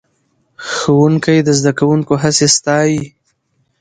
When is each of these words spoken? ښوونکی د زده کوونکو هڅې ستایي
ښوونکی 0.71 1.37
د 1.43 1.49
زده 1.59 1.71
کوونکو 1.79 2.13
هڅې 2.23 2.47
ستایي 2.55 3.01